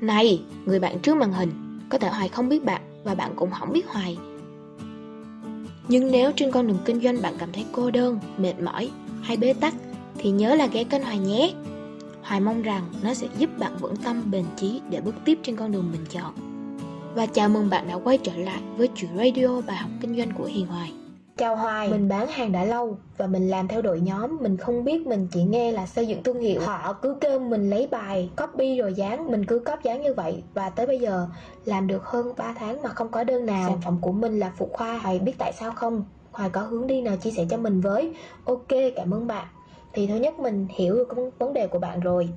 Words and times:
Này, 0.00 0.42
người 0.66 0.80
bạn 0.80 0.98
trước 0.98 1.16
màn 1.16 1.32
hình, 1.32 1.78
có 1.88 1.98
thể 1.98 2.08
Hoài 2.08 2.28
không 2.28 2.48
biết 2.48 2.64
bạn 2.64 2.82
và 3.04 3.14
bạn 3.14 3.32
cũng 3.36 3.50
không 3.50 3.72
biết 3.72 3.88
Hoài. 3.88 4.16
Nhưng 5.88 6.12
nếu 6.12 6.32
trên 6.36 6.50
con 6.50 6.66
đường 6.66 6.78
kinh 6.84 7.00
doanh 7.00 7.22
bạn 7.22 7.34
cảm 7.38 7.52
thấy 7.52 7.64
cô 7.72 7.90
đơn, 7.90 8.18
mệt 8.38 8.54
mỏi 8.60 8.90
hay 9.22 9.36
bế 9.36 9.52
tắc 9.52 9.74
thì 10.18 10.30
nhớ 10.30 10.54
là 10.54 10.66
ghé 10.66 10.84
kênh 10.84 11.02
Hoài 11.02 11.18
nhé. 11.18 11.54
Hoài 12.22 12.40
mong 12.40 12.62
rằng 12.62 12.82
nó 13.02 13.14
sẽ 13.14 13.26
giúp 13.38 13.50
bạn 13.58 13.76
vững 13.80 13.96
tâm 13.96 14.30
bền 14.30 14.44
chí 14.56 14.80
để 14.90 15.00
bước 15.00 15.14
tiếp 15.24 15.38
trên 15.42 15.56
con 15.56 15.72
đường 15.72 15.92
mình 15.92 16.04
chọn. 16.10 16.34
Và 17.14 17.26
chào 17.26 17.48
mừng 17.48 17.70
bạn 17.70 17.88
đã 17.88 17.94
quay 17.94 18.18
trở 18.18 18.36
lại 18.36 18.60
với 18.76 18.88
chuyện 18.96 19.10
radio 19.16 19.60
bài 19.66 19.76
học 19.76 19.90
kinh 20.00 20.16
doanh 20.16 20.30
của 20.30 20.44
Hiền 20.44 20.66
Hoài. 20.66 20.92
Chào 21.36 21.56
Hoài, 21.56 21.88
mình 21.88 22.08
bán 22.08 22.28
hàng 22.28 22.52
đã 22.52 22.64
lâu 22.64 22.98
và 23.16 23.26
mình 23.26 23.48
làm 23.48 23.68
theo 23.68 23.82
đội 23.82 24.00
nhóm, 24.00 24.38
mình 24.40 24.56
không 24.56 24.84
biết 24.84 25.06
mình 25.06 25.28
chỉ 25.32 25.42
nghe 25.42 25.72
là 25.72 25.86
xây 25.86 26.06
dựng 26.06 26.22
thương 26.22 26.40
hiệu. 26.40 26.60
Họ 26.60 26.92
cứ 26.92 27.16
kêu 27.20 27.38
mình 27.38 27.70
lấy 27.70 27.88
bài, 27.90 28.30
copy 28.36 28.78
rồi 28.78 28.94
dán, 28.94 29.30
mình 29.30 29.44
cứ 29.44 29.58
copy 29.58 29.80
dán 29.82 30.02
như 30.02 30.14
vậy 30.14 30.42
và 30.54 30.70
tới 30.70 30.86
bây 30.86 30.98
giờ 30.98 31.28
làm 31.64 31.86
được 31.86 32.04
hơn 32.04 32.32
3 32.36 32.54
tháng 32.58 32.82
mà 32.82 32.90
không 32.90 33.08
có 33.08 33.24
đơn 33.24 33.46
nào. 33.46 33.68
Sản 33.68 33.80
phẩm 33.80 33.98
của 34.00 34.12
mình 34.12 34.38
là 34.38 34.52
phụ 34.56 34.68
khoa, 34.72 34.98
Hoài 34.98 35.18
biết 35.18 35.34
tại 35.38 35.52
sao 35.52 35.70
không? 35.70 36.04
Hoài 36.32 36.50
có 36.50 36.60
hướng 36.60 36.86
đi 36.86 37.02
nào 37.02 37.16
chia 37.16 37.30
sẻ 37.30 37.44
cho 37.50 37.56
mình 37.56 37.80
với? 37.80 38.14
Ok, 38.44 38.68
cảm 38.96 39.14
ơn 39.14 39.26
bạn. 39.26 39.46
Thì 39.92 40.06
thứ 40.06 40.16
nhất 40.16 40.38
mình 40.38 40.66
hiểu 40.70 40.94
được 40.94 41.14
vấn 41.38 41.52
đề 41.52 41.66
của 41.66 41.78
bạn 41.78 42.00
rồi 42.00 42.28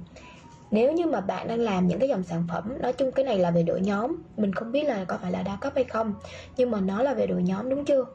nếu 0.72 0.92
như 0.92 1.06
mà 1.06 1.22
bạn 1.22 1.48
đang 1.48 1.60
làm 1.60 1.88
những 1.88 2.00
cái 2.00 2.10
dòng 2.10 2.24
sản 2.24 2.44
phẩm 2.50 2.74
nói 2.82 2.94
chung 2.94 3.12
cái 3.12 3.26
này 3.26 3.40
là 3.40 3.52
về 3.52 3.64
đội 3.64 3.82
nhóm 3.82 4.16
mình 4.38 4.54
không 4.54 4.72
biết 4.72 4.84
là 4.84 5.06
có 5.06 5.18
phải 5.22 5.32
là 5.32 5.44
đa 5.44 5.58
cấp 5.62 5.74
hay 5.76 5.84
không 5.84 6.14
nhưng 6.58 6.72
mà 6.72 6.82
nó 6.82 7.04
là 7.04 7.14
về 7.14 7.28
đội 7.28 7.44
nhóm 7.44 7.70
đúng 7.70 7.86
chưa 7.86 8.06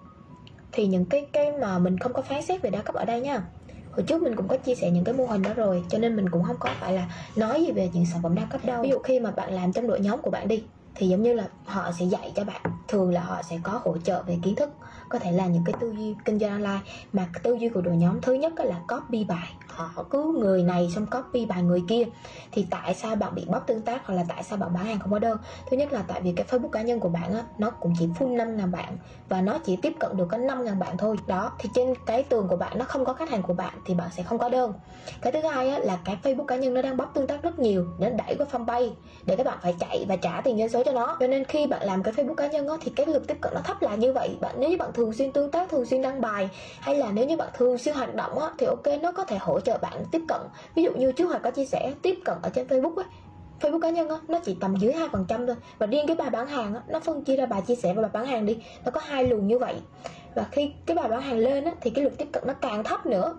thì 0.72 0.86
những 0.86 1.08
cái 1.08 1.30
cái 1.32 1.52
mà 1.52 1.78
mình 1.78 1.98
không 1.98 2.12
có 2.12 2.22
phán 2.22 2.42
xét 2.42 2.62
về 2.62 2.70
đa 2.70 2.82
cấp 2.82 2.94
ở 2.94 3.04
đây 3.04 3.20
nha. 3.20 3.42
Hồi 3.90 4.04
trước 4.08 4.22
mình 4.22 4.36
cũng 4.36 4.48
có 4.48 4.56
chia 4.56 4.74
sẻ 4.74 4.90
những 4.90 5.04
cái 5.04 5.14
mô 5.14 5.26
hình 5.26 5.42
đó 5.42 5.54
rồi, 5.54 5.84
cho 5.90 5.98
nên 5.98 6.16
mình 6.16 6.30
cũng 6.30 6.42
không 6.44 6.56
có 6.60 6.76
phải 6.80 6.92
là 6.94 7.08
nói 7.36 7.64
gì 7.66 7.72
về 7.72 7.90
những 7.94 8.06
sản 8.06 8.22
phẩm 8.22 8.34
đa 8.34 8.46
cấp 8.50 8.64
đâu. 8.64 8.82
Ví 8.82 8.88
dụ 8.88 8.98
khi 8.98 9.20
mà 9.20 9.30
bạn 9.30 9.52
làm 9.52 9.72
trong 9.72 9.86
đội 9.86 10.00
nhóm 10.00 10.22
của 10.22 10.30
bạn 10.30 10.48
đi 10.48 10.70
thì 10.94 11.08
giống 11.08 11.22
như 11.22 11.32
là 11.32 11.48
họ 11.64 11.92
sẽ 11.98 12.04
dạy 12.04 12.32
cho 12.36 12.44
bạn 12.44 12.60
thường 12.88 13.12
là 13.12 13.20
họ 13.20 13.42
sẽ 13.42 13.58
có 13.62 13.80
hỗ 13.84 13.98
trợ 13.98 14.22
về 14.22 14.38
kiến 14.42 14.54
thức 14.54 14.70
có 15.12 15.18
thể 15.18 15.32
là 15.32 15.46
những 15.46 15.64
cái 15.66 15.74
tư 15.80 15.92
duy 15.96 16.14
kinh 16.24 16.38
doanh 16.38 16.50
online. 16.50 16.80
Mà 17.12 17.28
tư 17.42 17.54
duy 17.54 17.68
của 17.68 17.80
đội 17.80 17.96
nhóm 17.96 18.20
thứ 18.20 18.34
nhất 18.34 18.52
là 18.58 18.80
copy 18.88 19.24
bài. 19.24 19.54
Họ 19.68 20.04
cứ 20.10 20.36
người 20.40 20.62
này 20.62 20.90
xong 20.94 21.06
copy 21.06 21.46
bài 21.46 21.62
người 21.62 21.82
kia. 21.88 22.04
Thì 22.52 22.66
tại 22.70 22.94
sao 22.94 23.16
bạn 23.16 23.34
bị 23.34 23.44
bóc 23.46 23.66
tương 23.66 23.82
tác 23.82 24.06
hoặc 24.06 24.14
là 24.14 24.24
tại 24.28 24.42
sao 24.42 24.58
bạn 24.58 24.74
bán 24.74 24.84
hàng 24.84 24.98
không 24.98 25.10
có 25.10 25.18
đơn 25.18 25.38
thứ 25.70 25.76
nhất 25.76 25.92
là 25.92 26.02
tại 26.08 26.20
vì 26.20 26.32
cái 26.32 26.46
facebook 26.46 26.68
cá 26.68 26.82
nhân 26.82 27.00
của 27.00 27.08
bạn 27.08 27.34
á 27.34 27.42
nó 27.58 27.70
cũng 27.70 27.94
chỉ 27.98 28.06
full 28.18 28.36
năm 28.36 28.56
ngàn 28.56 28.72
bạn 28.72 28.98
và 29.28 29.40
nó 29.40 29.58
chỉ 29.64 29.76
tiếp 29.76 29.92
cận 30.00 30.16
được 30.16 30.26
có 30.30 30.38
năm 30.38 30.64
ngàn 30.64 30.78
bạn 30.78 30.96
thôi. 30.98 31.16
Đó 31.26 31.52
thì 31.58 31.68
trên 31.74 31.94
cái 32.06 32.22
tường 32.22 32.48
của 32.48 32.56
bạn 32.56 32.78
nó 32.78 32.84
không 32.84 33.04
có 33.04 33.12
khách 33.12 33.30
hàng 33.30 33.42
của 33.42 33.54
bạn 33.54 33.74
thì 33.86 33.94
bạn 33.94 34.08
sẽ 34.16 34.22
không 34.22 34.38
có 34.38 34.48
đơn 34.48 34.72
cái 35.22 35.32
thứ 35.32 35.40
hai 35.40 35.68
á, 35.68 35.78
là 35.78 35.98
cái 36.04 36.18
facebook 36.22 36.44
cá 36.44 36.56
nhân 36.56 36.74
nó 36.74 36.82
đang 36.82 36.96
bóc 36.96 37.10
tương 37.14 37.26
tác 37.26 37.42
rất 37.42 37.58
nhiều 37.58 37.86
nó 37.98 38.08
đẩy 38.10 38.34
qua 38.38 38.46
fanpage 38.52 38.90
để 39.24 39.36
các 39.36 39.46
bạn 39.46 39.58
phải 39.62 39.74
chạy 39.78 40.04
và 40.08 40.16
trả 40.16 40.40
tiền 40.40 40.58
doanh 40.58 40.68
số 40.68 40.81
cho 40.84 40.92
nó. 40.92 41.16
Cho 41.20 41.26
nên 41.26 41.44
khi 41.44 41.66
bạn 41.66 41.82
làm 41.86 42.02
cái 42.02 42.14
facebook 42.14 42.34
cá 42.34 42.46
nhân 42.46 42.66
đó, 42.66 42.78
thì 42.80 42.92
cái 42.96 43.06
lượt 43.06 43.26
tiếp 43.28 43.36
cận 43.40 43.52
nó 43.54 43.60
thấp 43.64 43.82
là 43.82 43.94
như 43.94 44.12
vậy. 44.12 44.36
Bạn 44.40 44.54
nếu 44.58 44.70
như 44.70 44.76
bạn 44.76 44.92
thường 44.92 45.12
xuyên 45.12 45.32
tương 45.32 45.50
tác 45.50 45.70
thường 45.70 45.86
xuyên 45.86 46.02
đăng 46.02 46.20
bài 46.20 46.48
hay 46.80 46.94
là 46.94 47.10
nếu 47.12 47.26
như 47.26 47.36
bạn 47.36 47.48
thường 47.54 47.78
xuyên 47.78 47.94
hoạt 47.94 48.14
động 48.14 48.38
á, 48.38 48.50
thì 48.58 48.66
ok 48.66 48.86
nó 49.02 49.12
có 49.12 49.24
thể 49.24 49.36
hỗ 49.38 49.60
trợ 49.60 49.78
bạn 49.78 50.04
tiếp 50.12 50.20
cận. 50.28 50.40
Ví 50.74 50.82
dụ 50.82 50.92
như 50.92 51.12
trước 51.12 51.26
hồi 51.26 51.38
có 51.42 51.50
chia 51.50 51.64
sẻ 51.64 51.92
tiếp 52.02 52.18
cận 52.24 52.36
ở 52.42 52.50
trên 52.54 52.66
facebook 52.66 52.94
ấy 52.94 53.04
Facebook 53.60 53.80
cá 53.80 53.90
nhân 53.90 54.08
á, 54.08 54.16
nó 54.28 54.38
chỉ 54.44 54.56
tầm 54.60 54.76
dưới 54.76 54.92
hai 54.92 55.08
phần 55.12 55.24
trăm 55.28 55.46
thôi 55.46 55.56
và 55.78 55.86
riêng 55.86 56.06
cái 56.06 56.16
bài 56.16 56.30
bán 56.30 56.46
hàng 56.46 56.74
á, 56.74 56.80
nó 56.88 57.00
phân 57.00 57.24
chia 57.24 57.36
ra 57.36 57.46
bài 57.46 57.62
chia 57.66 57.74
sẻ 57.74 57.92
và 57.94 58.02
bài 58.02 58.10
bán 58.12 58.26
hàng 58.26 58.46
đi 58.46 58.58
nó 58.84 58.90
có 58.90 59.00
hai 59.04 59.24
luồng 59.24 59.46
như 59.46 59.58
vậy. 59.58 59.74
Và 60.34 60.46
khi 60.50 60.72
cái 60.86 60.96
bài 60.96 61.08
bán 61.08 61.20
hàng 61.20 61.38
lên 61.38 61.64
á, 61.64 61.72
thì 61.80 61.90
cái 61.90 62.04
lượt 62.04 62.18
tiếp 62.18 62.28
cận 62.32 62.42
nó 62.46 62.52
càng 62.52 62.84
thấp 62.84 63.06
nữa. 63.06 63.34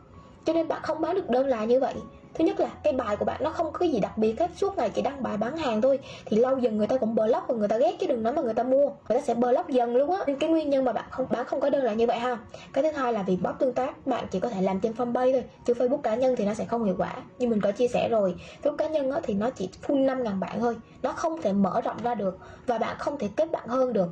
Cho 0.46 0.54
nên 0.54 0.68
bạn 0.68 0.82
không 0.84 1.02
bán 1.02 1.16
được 1.16 1.30
đơn 1.30 1.48
là 1.48 1.66
như 1.66 1.80
vậy 1.80 1.94
thứ 2.34 2.44
nhất 2.44 2.60
là 2.60 2.70
cái 2.84 2.94
bài 2.94 3.16
của 3.16 3.26
bạn 3.26 3.44
nó 3.44 3.50
không 3.50 3.72
có 3.72 3.86
gì 3.86 4.00
đặc 4.00 4.18
biệt 4.18 4.40
hết. 4.40 4.52
Suốt 4.56 4.78
ngày 4.78 4.90
chỉ 4.90 5.02
đăng 5.02 5.24
bài 5.24 5.38
bán 5.38 5.58
hàng 5.58 5.82
thôi. 5.82 6.00
Thì 6.26 6.38
lâu 6.38 6.58
dần 6.58 6.78
người 6.78 6.88
ta 6.88 6.98
cũng 6.98 7.16
block 7.16 7.48
và 7.48 7.56
người 7.56 7.68
ta 7.68 7.78
ghét 7.78 7.96
chứ 8.00 8.08
đừng 8.08 8.24
nói 8.24 8.34
mà 8.34 8.42
người 8.42 8.54
ta 8.54 8.64
mua. 8.64 8.86
Người 8.86 9.20
ta 9.20 9.22
sẽ 9.22 9.34
block 9.34 9.70
dần 9.70 9.96
luôn 9.96 10.12
á. 10.12 10.24
Nên 10.28 10.40
cái 10.40 10.50
nguyên 10.50 10.70
nhân 10.70 10.86
mà 10.86 10.94
bạn 10.94 11.06
không 11.10 11.26
bán 11.30 11.46
không 11.46 11.60
có 11.60 11.70
đơn 11.70 11.84
là 11.84 11.94
như 11.94 12.08
vậy 12.08 12.20
ha. 12.20 12.38
Cái 12.74 12.84
thứ 12.84 12.92
hai 12.92 13.14
là 13.14 13.24
vì 13.24 13.36
bot 13.36 13.56
tương 13.60 13.74
tác 13.74 14.08
bạn 14.08 14.26
chỉ 14.32 14.40
có 14.40 14.50
thể 14.50 14.62
làm 14.62 14.80
trên 14.80 14.92
fanpage 14.92 15.32
thôi 15.32 15.44
chứ 15.66 15.74
facebook 15.74 16.02
cá 16.02 16.16
nhân 16.16 16.36
thì 16.38 16.46
nó 16.46 16.54
sẽ 16.54 16.66
không 16.66 16.84
hiệu 16.84 16.96
quả. 16.98 17.16
Như 17.40 17.48
mình 17.48 17.62
có 17.62 17.72
chia 17.72 17.88
sẻ 17.88 18.10
rồi 18.10 18.36
facebook 18.64 18.76
cá 18.76 18.88
nhân 18.88 19.12
á, 19.12 19.20
thì 19.24 19.34
nó 19.34 19.50
chỉ 19.50 19.70
full 19.88 20.06
năm 20.06 20.24
ngàn 20.24 20.40
bạn 20.40 20.60
thôi. 20.60 20.76
Nó 21.02 21.12
không 21.12 21.42
thể 21.42 21.54
mở 21.54 21.82
rộng 21.82 21.98
ra 22.04 22.16
được 22.16 22.38
và 22.68 22.78
bạn 22.78 22.96
không 23.00 23.18
thể 23.18 23.30
kết 23.36 23.52
bạn 23.52 23.68
hơn 23.68 23.94
được. 23.94 24.10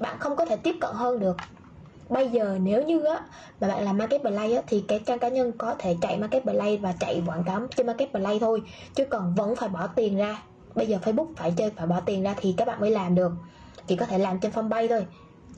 Bạn 0.00 0.16
không 0.18 0.36
có 0.36 0.44
thể 0.44 0.56
tiếp 0.56 0.74
cận 0.80 0.90
hơn 0.94 1.18
được 1.18 1.36
bây 2.12 2.28
giờ 2.28 2.58
nếu 2.62 2.82
như 2.82 3.04
á, 3.04 3.20
mà 3.60 3.68
bạn 3.68 3.84
làm 3.84 3.98
market 3.98 4.20
play 4.20 4.54
á, 4.54 4.62
thì 4.66 4.84
cái 4.88 5.00
trang 5.06 5.18
cá 5.18 5.28
nhân 5.28 5.52
có 5.58 5.74
thể 5.78 5.96
chạy 6.00 6.18
market 6.18 6.42
play 6.42 6.76
và 6.76 6.94
chạy 7.00 7.22
quảng 7.26 7.44
cáo 7.44 7.60
trên 7.76 7.86
market 7.86 8.10
play 8.10 8.38
thôi. 8.38 8.62
Chứ 8.94 9.04
còn 9.04 9.34
vẫn 9.34 9.56
phải 9.56 9.68
bỏ 9.68 9.86
tiền 9.86 10.16
ra. 10.16 10.42
Bây 10.74 10.86
giờ 10.86 10.98
facebook 11.04 11.26
phải 11.36 11.52
chơi, 11.56 11.70
phải 11.76 11.86
bỏ 11.86 12.00
tiền 12.06 12.22
ra 12.22 12.34
thì 12.36 12.54
các 12.56 12.68
bạn 12.68 12.80
mới 12.80 12.90
làm 12.90 13.14
được. 13.14 13.32
Chỉ 13.86 13.96
có 13.96 14.06
thể 14.06 14.18
làm 14.18 14.40
trên 14.40 14.52
fanpage 14.52 14.88
thôi. 14.88 15.06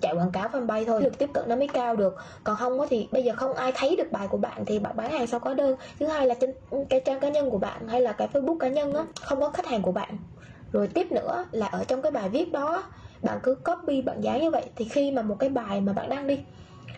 Chạy 0.00 0.14
quảng 0.14 0.30
cáo 0.30 0.48
fanpage 0.48 0.84
thôi. 0.84 1.02
Được 1.02 1.18
tiếp 1.18 1.30
cận 1.34 1.48
nó 1.48 1.56
mới 1.56 1.68
cao 1.68 1.96
được. 1.96 2.16
Còn 2.44 2.56
không 2.56 2.80
á 2.80 2.86
thì 2.90 3.08
bây 3.12 3.22
giờ 3.22 3.32
không 3.36 3.54
ai 3.54 3.72
thấy 3.74 3.96
được 3.96 4.12
bài 4.12 4.28
của 4.28 4.38
bạn 4.38 4.64
thì 4.64 4.78
bạn 4.78 4.96
bán 4.96 5.12
hàng 5.12 5.26
sao 5.26 5.40
có 5.40 5.54
đơn. 5.54 5.76
Thứ 6.00 6.06
hai 6.06 6.26
là 6.26 6.34
trên 6.34 6.54
cái 6.90 7.00
trang 7.04 7.20
cá 7.20 7.28
nhân 7.28 7.50
của 7.50 7.58
bạn 7.58 7.88
hay 7.88 8.00
là 8.00 8.12
cái 8.12 8.28
facebook 8.32 8.58
cá 8.58 8.68
nhân 8.68 8.94
á, 8.94 9.04
không 9.20 9.40
có 9.40 9.50
khách 9.50 9.66
hàng 9.66 9.82
của 9.82 9.92
bạn. 9.92 10.18
Rồi 10.72 10.88
tiếp 10.88 11.12
nữa 11.12 11.44
là 11.52 11.66
ở 11.66 11.84
trong 11.84 12.02
cái 12.02 12.12
bài 12.12 12.28
viết 12.28 12.52
đó 12.52 12.82
bạn 13.24 13.38
cứ 13.42 13.54
copy 13.54 14.02
bạn 14.02 14.20
dán 14.20 14.40
như 14.40 14.50
vậy 14.50 14.64
thì 14.76 14.84
khi 14.84 15.10
mà 15.10 15.22
một 15.22 15.36
cái 15.38 15.48
bài 15.50 15.80
mà 15.80 15.92
bạn 15.92 16.08
đăng 16.08 16.26
đi 16.26 16.38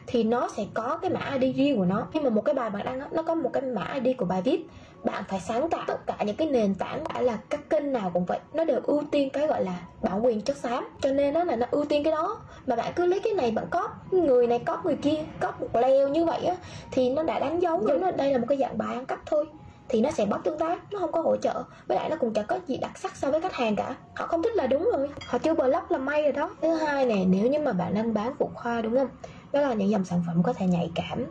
thì 0.06 0.24
nó 0.24 0.48
sẽ 0.56 0.64
có 0.74 0.98
cái 1.02 1.10
mã 1.10 1.38
ID 1.40 1.56
riêng 1.56 1.76
của 1.76 1.84
nó. 1.84 2.06
Khi 2.12 2.20
mà 2.20 2.30
một 2.30 2.44
cái 2.44 2.54
bài 2.54 2.70
bạn 2.70 2.84
đăng 2.84 3.00
nó 3.12 3.22
có 3.22 3.34
một 3.34 3.50
cái 3.52 3.62
mã 3.62 3.98
ID 4.02 4.16
của 4.16 4.24
bài 4.24 4.42
viết. 4.42 4.66
Bạn 5.04 5.24
phải 5.28 5.40
sáng 5.40 5.70
tạo 5.70 5.84
tất 5.86 6.06
cả 6.06 6.16
những 6.26 6.36
cái 6.36 6.48
nền 6.48 6.74
tảng 6.74 7.04
đã 7.14 7.20
là 7.20 7.38
các 7.50 7.70
kênh 7.70 7.92
nào 7.92 8.10
cũng 8.14 8.24
vậy. 8.24 8.38
Nó 8.52 8.64
đều 8.64 8.80
ưu 8.84 9.02
tiên 9.10 9.30
cái 9.30 9.46
gọi 9.46 9.64
là 9.64 9.80
bản 10.02 10.24
quyền 10.24 10.40
chất 10.40 10.56
xám. 10.56 10.88
Cho 11.00 11.12
nên 11.12 11.34
nó 11.34 11.44
là 11.44 11.56
nó 11.56 11.66
ưu 11.70 11.84
tiên 11.84 12.04
cái 12.04 12.12
đó. 12.12 12.40
Mà 12.66 12.76
bạn 12.76 12.92
cứ 12.96 13.06
lấy 13.06 13.20
cái 13.20 13.32
này 13.32 13.50
bạn 13.50 13.66
có 13.70 13.88
người 14.10 14.46
này 14.46 14.58
có 14.58 14.78
người 14.84 14.96
kia 14.96 15.24
có 15.40 15.52
một 15.60 15.76
leo 15.76 16.08
như 16.08 16.24
vậy 16.24 16.44
á 16.44 16.56
thì 16.90 17.10
nó 17.10 17.22
đã 17.22 17.38
đánh 17.38 17.60
dấu 17.60 17.82
giống 17.88 18.00
như 18.00 18.10
đây 18.10 18.32
là 18.32 18.38
một 18.38 18.46
cái 18.48 18.58
dạng 18.58 18.78
bài 18.78 18.94
ăn 18.94 19.06
cắp 19.06 19.18
thôi 19.26 19.46
thì 19.88 20.00
nó 20.00 20.10
sẽ 20.10 20.26
bóc 20.26 20.40
tương 20.44 20.58
tác 20.58 20.92
nó 20.92 20.98
không 20.98 21.12
có 21.12 21.20
hỗ 21.20 21.36
trợ. 21.36 21.64
Với 21.86 21.98
lại 21.98 22.10
nó 22.10 22.16
cũng 22.16 22.32
chẳng 22.34 22.46
có 22.48 22.58
gì 22.66 22.76
đặc 22.76 22.98
sắc 22.98 23.16
so 23.16 23.30
với 23.30 23.40
khách 23.40 23.54
hàng 23.54 23.76
cả. 23.76 23.94
Họ 24.14 24.26
không 24.26 24.42
thích 24.42 24.52
là 24.54 24.66
đúng 24.66 24.90
rồi. 24.96 25.08
Họ 25.26 25.38
chưa 25.38 25.54
block 25.54 25.90
là 25.90 25.98
may 25.98 26.22
rồi 26.22 26.32
đó. 26.32 26.50
Thứ 26.62 26.74
hai 26.74 27.06
nè, 27.06 27.24
nếu 27.28 27.46
như 27.46 27.58
mà 27.58 27.72
bạn 27.72 27.94
đang 27.94 28.14
bán 28.14 28.34
phụ 28.38 28.50
khoa 28.54 28.80
đúng 28.80 28.96
không? 28.96 29.08
Đó 29.52 29.60
là 29.60 29.74
những 29.74 29.90
dòng 29.90 30.04
sản 30.04 30.22
phẩm 30.26 30.42
có 30.42 30.52
thể 30.52 30.66
nhạy 30.66 30.92
cảm. 30.94 31.24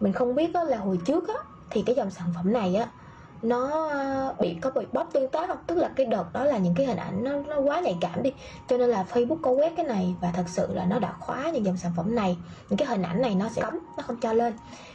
Mình 0.00 0.12
không 0.12 0.34
biết 0.34 0.52
đó 0.52 0.64
là 0.64 0.76
hồi 0.76 0.98
trước 1.04 1.28
á, 1.28 1.34
thì 1.70 1.82
cái 1.82 1.94
dòng 1.94 2.10
sản 2.10 2.26
phẩm 2.34 2.52
này 2.52 2.74
á 2.74 2.88
nó 3.42 3.88
ờ, 3.88 4.34
bị 4.40 4.56
có 4.60 4.70
bị 4.70 4.86
bóp 4.92 5.08
tương 5.12 5.28
tác 5.28 5.48
không? 5.48 5.58
Tức 5.66 5.74
là 5.74 5.90
cái 5.96 6.06
đợt 6.06 6.24
đó 6.32 6.44
là 6.44 6.58
những 6.58 6.74
cái 6.74 6.86
hình 6.86 6.96
ảnh 6.96 7.24
nó, 7.24 7.32
nó 7.46 7.60
quá 7.60 7.80
nhạy 7.80 7.96
cảm 8.00 8.22
đi. 8.22 8.32
Cho 8.68 8.76
nên 8.76 8.90
là 8.90 9.04
facebook 9.12 9.38
có 9.42 9.50
quét 9.50 9.72
cái 9.76 9.86
này 9.86 10.14
và 10.20 10.30
thật 10.34 10.44
sự 10.46 10.74
là 10.74 10.84
nó 10.84 10.98
đã 10.98 11.12
khóa 11.20 11.50
những 11.50 11.64
dòng 11.64 11.76
sản 11.76 11.92
phẩm 11.96 12.14
này. 12.14 12.36
Những 12.70 12.76
cái 12.76 12.88
hình 12.88 13.02
ảnh 13.02 13.22
này 13.22 13.34
nó 13.34 13.48
sẽ 13.48 13.62
cấm 13.62 13.78
nó 13.96 14.02
không 14.02 14.16
cho 14.20 14.32
lên. 14.32 14.52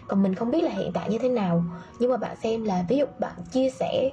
Còn 0.07 0.23
mình 0.23 0.35
không 0.35 0.51
biết 0.51 0.63
là 0.63 0.71
hiện 0.71 0.91
tại 0.93 1.09
như 1.09 1.17
thế 1.17 1.29
nào. 1.29 1.63
Nhưng 1.99 2.11
mà 2.11 2.17
bạn 2.17 2.35
xem 2.43 2.63
là 2.63 2.85
ví 2.89 2.97
dụ 2.97 3.05
bạn 3.19 3.33
chia 3.51 3.69
sẻ 3.69 4.11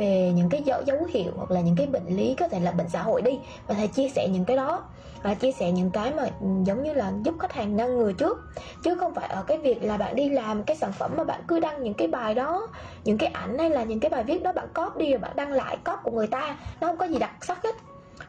về 0.00 0.32
những 0.34 0.48
cái 0.48 0.62
dấu, 0.62 0.82
dấu 0.86 0.98
hiệu 1.10 1.32
hoặc 1.36 1.50
là 1.50 1.60
những 1.60 1.76
cái 1.76 1.86
bệnh 1.86 2.16
lý 2.16 2.34
có 2.34 2.48
thể 2.48 2.60
là 2.60 2.70
bệnh 2.70 2.88
xã 2.88 3.02
hội 3.02 3.22
đi. 3.22 3.38
Và 3.66 3.74
thầy 3.74 3.88
chia 3.88 4.08
sẻ 4.08 4.28
những 4.28 4.44
cái 4.44 4.56
đó 4.56 4.82
và 5.22 5.34
chia 5.34 5.52
sẻ 5.52 5.70
những 5.72 5.90
cái 5.90 6.12
mà 6.14 6.22
ừ, 6.22 6.46
giống 6.64 6.82
như 6.82 6.92
là 6.92 7.12
giúp 7.22 7.34
khách 7.38 7.52
hàng 7.52 7.76
ngăn 7.76 7.98
ngừa 7.98 8.12
trước. 8.12 8.38
Chứ 8.82 8.94
không 8.94 9.14
phải 9.14 9.28
ở 9.28 9.42
cái 9.42 9.58
việc 9.58 9.82
là 9.82 9.96
bạn 9.96 10.16
đi 10.16 10.28
làm 10.28 10.62
cái 10.62 10.76
sản 10.76 10.92
phẩm 10.92 11.10
mà 11.16 11.24
bạn 11.24 11.40
cứ 11.48 11.60
đăng 11.60 11.82
những 11.82 11.94
cái 11.94 12.08
bài 12.08 12.34
đó 12.34 12.66
những 13.04 13.18
cái 13.18 13.30
ảnh 13.32 13.58
hay 13.58 13.70
là 13.70 13.84
những 13.84 14.00
cái 14.00 14.10
bài 14.10 14.24
viết 14.24 14.42
đó 14.42 14.52
bạn 14.52 14.68
copy 14.74 15.04
đi 15.04 15.10
rồi 15.10 15.18
bạn 15.18 15.32
đăng 15.36 15.52
lại 15.52 15.76
copy 15.84 15.98
của 16.02 16.10
người 16.10 16.26
ta 16.26 16.56
nó 16.80 16.86
không 16.86 16.96
có 16.96 17.04
gì 17.04 17.18
đặc 17.18 17.44
sắc 17.44 17.64
hết. 17.64 17.74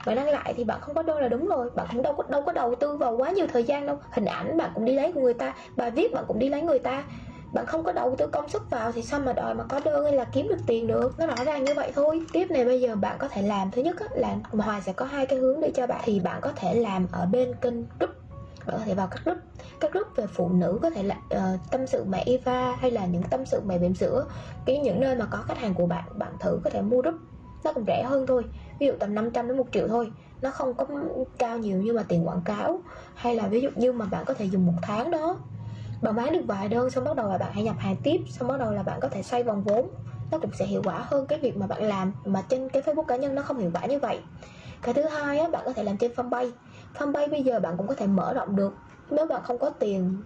Bạn 0.06 0.16
đăng 0.16 0.30
lại 0.30 0.53
thì 0.58 0.64
bạn 0.64 0.82
không 0.82 0.96
có 0.96 1.03
đâu 1.03 1.20
là 1.20 1.28
đúng 1.28 1.48
rồi 1.48 1.70
bạn 1.76 1.88
cũng 1.92 2.02
đâu 2.02 2.14
có 2.14 2.24
đâu 2.30 2.42
có 2.42 2.52
đầu 2.52 2.76
tư 2.76 2.98
vào 2.98 3.18
quá 3.18 3.30
nhiều 3.30 3.48
thời 3.53 3.64
gian 3.64 3.86
đâu. 3.86 3.98
Hình 4.12 4.26
ảnh 4.26 4.58
bạn 4.58 4.72
cũng 4.74 4.86
đi 4.86 4.94
lấy 4.94 5.12
của 5.12 5.22
người 5.22 5.34
ta 5.34 5.53
bài 5.76 5.92
viết 5.92 6.14
bạn 6.14 6.24
cũng 6.28 6.40
đi 6.40 6.50
lấy 6.50 6.62
người 6.62 6.80
ta 6.80 7.03
bạn 7.54 7.66
không 7.66 7.84
có 7.84 7.92
đầu 7.92 8.16
tư 8.18 8.28
công 8.28 8.50
sức 8.50 8.70
vào 8.70 8.92
thì 8.92 9.02
sao 9.02 9.20
mà 9.20 9.34
đòi 9.34 9.54
mà 9.54 9.64
có 9.70 9.80
đơn 9.86 10.04
hay 10.04 10.14
là 10.14 10.24
kiếm 10.24 10.48
được 10.48 10.60
tiền 10.68 10.88
được? 10.88 11.20
Nó 11.20 11.26
rõ 11.26 11.44
ràng 11.44 11.64
như 11.64 11.74
vậy 11.76 11.92
thôi. 11.96 12.26
Tiếp 12.34 12.52
này 12.52 12.66
bây 12.66 12.82
giờ 12.82 12.96
bạn 12.96 13.16
có 13.20 13.28
thể 13.28 13.42
làm. 13.42 13.72
Thứ 13.72 13.82
nhất 13.82 14.00
á, 14.00 14.08
là 14.12 14.38
hòa 14.52 14.82
sẽ 14.82 14.94
có 14.94 15.06
hai 15.06 15.26
cái 15.26 15.40
hướng 15.40 15.59
để 15.62 15.72
cho 15.76 15.88
bạn. 15.88 16.02
Thì 16.03 16.20
bạn 16.20 16.42
có 16.42 16.52
thể 16.56 16.74
làm 16.74 17.08
ở 17.12 17.26
bên 17.26 17.56
kênh 17.62 17.74
group. 18.00 18.09
Bạn 18.66 18.78
có 18.78 18.84
thể 18.86 18.94
vào 18.94 19.08
các 19.08 19.22
group. 19.26 19.38
Các 19.80 19.94
group 19.94 20.08
về 20.16 20.26
phụ 20.28 20.50
nữ 20.50 20.80
có 20.82 20.90
thể 20.90 21.03
là 21.03 21.18
uh, 21.36 21.59
tâm 21.72 21.88
sự 21.88 22.03
mẹ 22.03 22.24
Eva 22.26 22.76
hay 22.76 22.92
là 22.92 23.06
những 23.06 23.24
tâm 23.24 23.46
sự 23.46 23.62
mẹ 23.68 23.78
bỉm 23.78 23.96
sữa 23.96 24.26
cái 24.66 24.80
những 24.80 25.02
nơi 25.02 25.16
mà 25.16 25.26
có 25.32 25.38
khách 25.38 25.58
hàng 25.58 25.74
của 25.74 25.86
bạn 25.86 26.04
bạn 26.16 26.32
thử 26.40 26.59
có 26.64 26.70
thể 26.70 26.82
mua 26.82 27.02
group. 27.02 27.16
Nó 27.64 27.74
cũng 27.74 27.84
rẻ 27.88 28.04
hơn 28.04 28.28
thôi. 28.28 28.44
Ví 28.80 28.88
dụ 28.88 28.94
tầm 29.00 29.16
500 29.16 29.47
đến 29.47 29.58
một 29.58 29.68
triệu 29.72 29.88
thôi. 29.88 30.12
Nó 30.42 30.52
không 30.52 30.74
có 30.74 30.86
cao 31.38 31.58
nhiều 31.58 31.82
như 31.82 31.94
mà 31.94 32.04
tiền 32.04 32.28
quảng 32.28 32.42
cáo. 32.46 32.82
Hay 33.16 33.36
là 33.36 33.47
ví 33.47 33.62
dụ 33.62 33.70
như 33.76 33.92
mà 33.92 34.06
bạn 34.06 34.26
có 34.26 34.34
thể 34.34 34.46
dùng 34.46 34.66
một 34.66 34.74
tháng 34.82 35.12
đó 35.12 35.38
bạn 36.02 36.16
bán 36.16 36.34
được 36.34 36.42
vài 36.48 36.70
đơn 36.70 36.90
xong 36.90 37.03
bắt 37.03 37.16
đầu 37.16 37.30
là 37.30 37.38
bạn 37.38 37.53
hãy 37.53 37.64
nhập 37.64 37.76
hàng 37.80 37.96
tiếp 38.03 38.22
xong 38.30 38.48
bắt 38.48 38.59
đầu 38.59 38.72
là 38.72 38.84
bạn 38.84 39.00
có 39.02 39.09
thể 39.09 39.24
xoay 39.24 39.44
vòng 39.44 39.64
vốn. 39.64 39.90
Nó 40.32 40.40
cũng 40.40 40.52
sẽ 40.53 40.66
hiệu 40.66 40.82
quả 40.86 41.06
hơn 41.08 41.26
cái 41.28 41.40
việc 41.40 41.58
mà 41.58 41.68
bạn 41.68 41.84
làm 41.84 42.14
mà 42.26 42.42
trên 42.50 42.70
cái 42.70 42.82
facebook 42.82 43.03
cá 43.03 43.16
nhân 43.16 43.36
nó 43.36 43.42
không 43.42 43.58
hiệu 43.58 43.72
quả 43.74 43.86
như 43.86 44.00
vậy. 44.00 44.20
Cái 44.82 44.94
thứ 44.94 45.03
hai 45.03 45.40
á, 45.40 45.48
bạn 45.48 45.62
có 45.66 45.74
thể 45.74 45.84
làm 45.84 45.98
trên 45.98 46.12
fanpage. 46.12 46.52
Fanpage 46.98 47.30
bây 47.30 47.44
giờ 47.44 47.59
bạn 47.59 47.78
cũng 47.78 47.88
có 47.88 47.96
thể 47.96 48.08
mở 48.08 48.34
rộng 48.34 48.56
được. 48.56 48.74
Nếu 49.09 49.26
bạn 49.26 49.42
không 49.44 49.58
có 49.58 49.70
tiền 49.70 50.18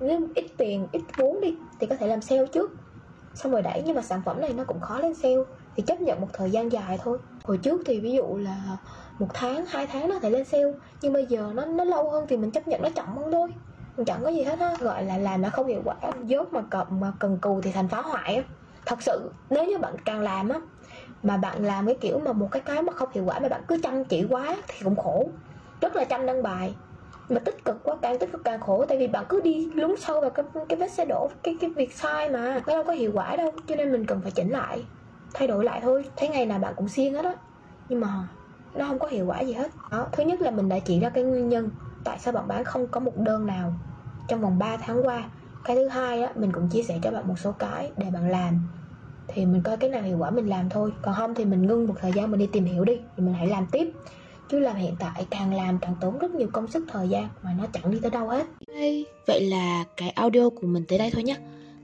nếu 0.00 0.20
ít 0.34 0.46
tiền 0.56 0.86
ít 0.92 1.02
vốn 1.16 1.40
đi 1.40 1.56
thì 1.80 1.86
có 1.86 1.96
thể 1.96 2.06
làm 2.06 2.20
sale 2.20 2.46
trước. 2.46 2.76
Xong 3.34 3.52
rồi 3.52 3.62
đẩy 3.62 3.82
nhưng 3.86 3.96
mà 3.96 4.02
sản 4.02 4.22
phẩm 4.24 4.40
này 4.40 4.52
nó 4.52 4.64
cũng 4.64 4.80
khó 4.80 4.98
lên 4.98 5.14
sale 5.14 5.42
thì 5.76 5.82
chấp 5.82 6.00
nhận 6.00 6.20
một 6.20 6.28
thời 6.32 6.50
gian 6.50 6.72
dài 6.72 6.98
thôi. 7.02 7.18
Hồi 7.44 7.58
trước 7.58 7.82
thì 7.86 8.00
ví 8.00 8.12
dụ 8.12 8.36
là 8.36 8.76
một 9.18 9.28
tháng 9.34 9.64
hai 9.66 9.86
tháng 9.86 10.08
nó 10.08 10.18
thể 10.18 10.30
lên 10.30 10.44
sale 10.44 10.72
nhưng 11.02 11.12
bây 11.12 11.26
giờ 11.26 11.52
nó 11.54 11.64
nó 11.64 11.84
lâu 11.84 12.10
hơn 12.10 12.26
thì 12.28 12.36
mình 12.36 12.50
chấp 12.50 12.68
nhận 12.68 12.82
nó 12.82 12.88
chậm 12.94 13.16
hơn 13.16 13.32
thôi 13.32 13.48
chẳng 14.06 14.20
có 14.22 14.28
gì 14.28 14.42
hết 14.42 14.58
á, 14.58 14.74
gọi 14.80 15.04
là 15.04 15.18
làm 15.18 15.42
mà 15.42 15.50
không 15.50 15.66
hiệu 15.66 15.82
quả. 15.84 15.94
Dốt 16.24 16.52
mà 16.52 16.62
cần 16.70 16.86
mà 17.00 17.12
cần 17.18 17.38
cù 17.38 17.60
thì 17.60 17.72
thành 17.72 17.88
phá 17.88 18.02
hoại 18.02 18.34
á. 18.34 18.42
Thật 18.86 19.02
sự, 19.02 19.30
nếu 19.50 19.64
như 19.64 19.78
bạn 19.78 19.94
càng 20.04 20.20
làm 20.20 20.48
á, 20.48 20.60
mà 21.22 21.36
bạn 21.36 21.64
làm 21.64 21.86
cái 21.86 21.96
kiểu 22.00 22.18
mà 22.18 22.32
một 22.32 22.48
cái 22.50 22.62
cái 22.62 22.82
mà 22.82 22.92
không 22.92 23.08
hiệu 23.12 23.24
quả 23.24 23.38
mà 23.38 23.48
bạn 23.48 23.62
cứ 23.68 23.80
chăm 23.82 24.04
chỉ 24.04 24.26
quá 24.30 24.56
thì 24.68 24.84
cũng 24.84 24.96
khổ. 24.96 25.28
Rất 25.80 25.96
là 25.96 26.04
chăm 26.04 26.26
đăng 26.26 26.42
bài. 26.42 26.74
Mà 27.28 27.40
tích 27.40 27.64
cực 27.64 27.84
quá, 27.84 27.96
càng 28.02 28.18
tích 28.18 28.32
cực 28.32 28.44
càng 28.44 28.60
khổ, 28.60 28.84
tại 28.88 28.98
vì 28.98 29.06
bạn 29.06 29.24
cứ 29.28 29.40
đi 29.40 29.70
lún 29.74 29.94
sâu 29.98 30.20
vào 30.20 30.30
cái 30.30 30.44
cái 30.68 30.78
vết 30.78 30.90
xe 30.90 31.04
đổ, 31.04 31.30
cái 31.42 31.56
cái 31.60 31.70
việc 31.70 31.92
sai 31.94 32.30
mà. 32.30 32.62
Nó 32.66 32.74
đâu 32.74 32.84
có 32.84 32.92
hiệu 32.92 33.10
quả 33.14 33.36
đâu, 33.36 33.50
cho 33.66 33.76
nên 33.76 33.92
mình 33.92 34.06
cần 34.06 34.20
phải 34.22 34.30
chỉnh 34.30 34.50
lại, 34.50 34.84
thay 35.34 35.48
đổi 35.48 35.64
lại 35.64 35.80
thôi. 35.82 36.04
Thấy 36.16 36.28
ngày 36.28 36.46
nào 36.46 36.58
bạn 36.58 36.74
cũng 36.76 36.88
xiên 36.88 37.14
hết 37.14 37.24
á. 37.24 37.34
Nhưng 37.88 38.00
mà 38.00 38.08
nó 38.74 38.86
không 38.88 38.98
có 38.98 39.06
hiệu 39.06 39.26
quả 39.26 39.40
gì 39.40 39.52
hết. 39.52 39.70
Đó, 39.90 40.06
thứ 40.12 40.22
nhất 40.22 40.40
là 40.40 40.50
mình 40.50 40.68
đã 40.68 40.78
chỉ 40.78 41.00
ra 41.00 41.08
cái 41.08 41.24
nguyên 41.24 41.48
nhân 41.48 41.70
tại 42.04 42.18
sao 42.18 42.32
bạn 42.32 42.48
bán 42.48 42.64
không 42.64 42.86
có 42.86 43.00
một 43.00 43.16
đơn 43.16 43.46
nào 43.46 43.74
trong 44.28 44.40
vòng 44.40 44.58
3 44.58 44.76
tháng 44.76 45.06
qua 45.06 45.24
cái 45.64 45.76
thứ 45.76 45.88
hai 45.88 46.22
á 46.22 46.32
mình 46.36 46.52
cũng 46.52 46.68
chia 46.68 46.82
sẻ 46.82 46.98
cho 47.02 47.10
bạn 47.10 47.28
một 47.28 47.38
số 47.38 47.52
cái 47.52 47.90
để 47.96 48.10
bạn 48.10 48.30
làm 48.30 48.60
thì 49.28 49.46
mình 49.46 49.62
coi 49.62 49.76
cái 49.76 49.90
nào 49.90 50.02
hiệu 50.02 50.18
quả 50.18 50.30
mình 50.30 50.46
làm 50.46 50.68
thôi 50.68 50.92
còn 51.02 51.14
không 51.14 51.34
thì 51.34 51.44
mình 51.44 51.66
ngưng 51.66 51.86
một 51.86 51.94
thời 52.00 52.12
gian 52.12 52.30
mình 52.30 52.40
đi 52.40 52.46
tìm 52.46 52.64
hiểu 52.64 52.84
đi 52.84 52.96
thì 53.16 53.22
mình 53.22 53.34
hãy 53.34 53.46
làm 53.46 53.66
tiếp 53.72 53.92
chứ 54.50 54.58
làm 54.58 54.76
hiện 54.76 54.96
tại 54.98 55.26
càng 55.30 55.54
làm 55.54 55.78
càng 55.78 55.94
tốn 56.00 56.18
rất 56.18 56.34
nhiều 56.34 56.48
công 56.52 56.68
sức 56.68 56.84
thời 56.88 57.08
gian 57.08 57.28
mà 57.42 57.54
nó 57.58 57.66
chẳng 57.72 57.90
đi 57.90 57.98
tới 58.02 58.10
đâu 58.10 58.28
hết 58.28 58.46
Hey, 58.74 59.04
vậy 59.26 59.40
là 59.40 59.84
cái 59.96 60.10
audio 60.10 60.50
của 60.50 60.66
mình 60.66 60.84
tới 60.88 60.98
đây 60.98 61.10
thôi 61.10 61.22
nhé. 61.22 61.36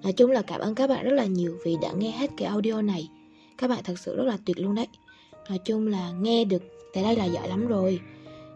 Nói 0.03 0.13
chung 0.13 0.31
là 0.31 0.43
cảm 0.43 0.61
ơn 0.61 0.75
các 0.75 0.87
bạn 0.87 1.05
rất 1.05 1.13
là 1.13 1.25
nhiều 1.25 1.59
vì 1.65 1.77
đã 1.83 1.93
nghe 1.93 2.11
hết 2.11 2.31
cái 2.37 2.49
audio 2.49 2.83
này. 2.83 3.09
Các 3.59 3.71
bạn 3.71 3.79
thật 3.85 3.99
sự 3.99 4.17
rất 4.17 4.25
là 4.25 4.39
tuyệt 4.45 4.59
luôn 4.59 4.75
đấy. 4.75 4.87
Nói 5.49 5.59
chung 5.65 5.87
là 5.87 6.11
nghe 6.21 6.45
được 6.45 6.63
tới 6.95 7.03
đây 7.03 7.17
là 7.17 7.25
giỏi 7.25 7.49
lắm 7.49 7.67
rồi. 7.67 8.01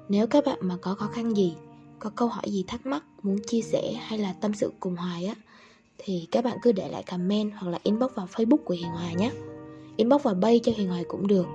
Nếu 0.08 0.26
các 0.26 0.44
bạn 0.46 0.58
mà 0.60 0.76
có 0.82 0.94
khó 0.94 1.06
khăn 1.06 1.36
gì, 1.36 1.54
có 1.98 2.10
câu 2.16 2.28
hỏi 2.28 2.44
gì 2.46 2.64
thắc 2.66 2.86
mắc, 2.86 3.04
muốn 3.22 3.38
chia 3.46 3.62
sẻ 3.62 3.92
hay 3.92 4.18
là 4.18 4.32
tâm 4.40 4.54
sự 4.54 4.72
cùng 4.80 4.96
Hoài 4.96 5.26
á, 5.26 5.34
thì 5.98 6.28
các 6.30 6.44
bạn 6.44 6.58
cứ 6.62 6.72
để 6.72 6.88
lại 6.88 7.02
comment 7.02 7.52
hoặc 7.56 7.70
là 7.70 7.78
inbox 7.82 8.10
vào 8.14 8.28
Facebook 8.32 8.64
của 8.64 8.74
Hiền 8.74 8.88
Hoài 8.88 9.14
nhé. 9.14 9.30
Inbox 9.96 10.22
vào 10.22 10.34
bay 10.34 10.60
cho 10.62 10.72
Hiền 10.76 10.88
Hoài 10.88 11.04
cũng 11.08 11.26
được. 11.26 11.46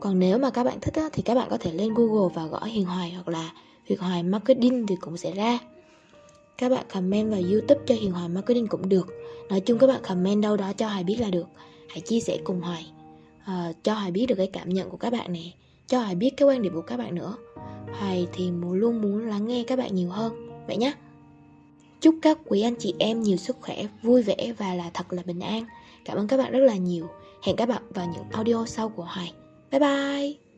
Còn 0.00 0.18
nếu 0.18 0.38
mà 0.38 0.50
các 0.50 0.64
bạn 0.64 0.80
thích 0.80 0.94
á, 0.94 1.08
thì 1.12 1.22
các 1.22 1.34
bạn 1.34 1.48
có 1.50 1.58
thể 1.58 1.72
lên 1.72 1.94
Google 1.94 2.34
và 2.34 2.46
gõ 2.46 2.64
Hiền 2.64 2.84
Hoài 2.84 3.10
hoặc 3.10 3.28
là 3.28 3.52
Hiền 3.84 3.98
Hoài 3.98 4.22
Marketing 4.22 4.86
thì 4.86 4.96
cũng 4.96 5.16
sẽ 5.16 5.32
ra 5.32 5.58
các 6.60 6.68
bạn 6.68 6.84
comment 6.92 7.30
vào 7.30 7.40
youtube 7.40 7.80
cho 7.86 7.94
hiền 7.94 8.12
hoài 8.12 8.28
marketing 8.28 8.66
cũng 8.66 8.88
được 8.88 9.06
nói 9.48 9.60
chung 9.60 9.78
các 9.78 9.86
bạn 9.86 10.00
comment 10.08 10.42
đâu 10.42 10.56
đó 10.56 10.72
cho 10.72 10.88
hoài 10.88 11.04
biết 11.04 11.16
là 11.20 11.30
được 11.30 11.46
hãy 11.88 12.00
chia 12.00 12.20
sẻ 12.20 12.38
cùng 12.44 12.60
hoài 12.60 12.86
à, 13.44 13.72
cho 13.82 13.94
hoài 13.94 14.10
biết 14.10 14.26
được 14.26 14.34
cái 14.34 14.50
cảm 14.52 14.68
nhận 14.68 14.90
của 14.90 14.96
các 14.96 15.12
bạn 15.12 15.32
nè 15.32 15.40
cho 15.90 16.00
hải 16.00 16.14
biết 16.14 16.30
cái 16.36 16.48
quan 16.48 16.62
điểm 16.62 16.74
của 16.74 16.82
các 16.82 16.96
bạn 16.96 17.14
nữa. 17.14 17.34
Hoài 17.98 18.26
thì 18.32 18.50
luôn 18.72 19.02
muốn 19.02 19.28
lắng 19.28 19.46
nghe 19.46 19.64
các 19.66 19.78
bạn 19.78 19.94
nhiều 19.94 20.08
hơn. 20.08 20.48
Vậy 20.66 20.76
nhé 20.76 20.92
chúc 22.00 22.14
các 22.22 22.38
quý 22.46 22.60
anh 22.60 22.74
chị 22.78 22.94
em 22.98 23.22
nhiều 23.22 23.36
sức 23.36 23.56
khỏe, 23.60 23.86
vui 24.02 24.22
vẻ 24.22 24.52
và 24.58 24.74
là 24.74 24.90
thật 24.94 25.12
là 25.12 25.22
bình 25.26 25.40
an. 25.40 25.64
Cảm 26.04 26.16
ơn 26.16 26.28
các 26.28 26.36
bạn 26.36 26.52
rất 26.52 26.60
là 26.60 26.76
nhiều. 26.76 27.06
Hẹn 27.42 27.56
các 27.56 27.68
bạn 27.68 27.82
vào 27.94 28.06
những 28.06 28.24
audio 28.32 28.64
sau 28.66 28.88
của 28.88 29.04
hoài. 29.04 29.32
Bye 29.70 29.80
bye. 29.80 30.49